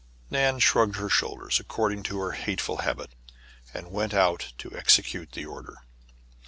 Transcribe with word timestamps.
Nan 0.31 0.57
shrugged 0.57 0.95
her 0.95 1.09
shoulders, 1.09 1.59
according 1.59 2.01
to 2.01 2.17
her 2.21 2.31
very 2.31 2.39
hateful 2.41 2.77
habit, 2.77 3.11
and 3.71 3.91
went 3.91 4.15
out 4.15 4.51
to 4.57 4.75
execute 4.75 5.33
the 5.33 5.45
order. 5.45 5.83